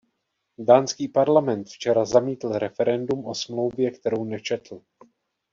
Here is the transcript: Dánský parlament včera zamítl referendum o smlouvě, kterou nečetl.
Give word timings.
Dánský 0.59 1.07
parlament 1.07 1.63
včera 1.67 2.05
zamítl 2.05 2.47
referendum 2.49 3.25
o 3.25 3.35
smlouvě, 3.35 3.91
kterou 3.91 4.23
nečetl. 4.25 4.81